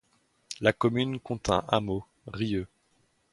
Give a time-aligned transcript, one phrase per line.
[0.61, 2.67] La commune compte un hameau, Rieux.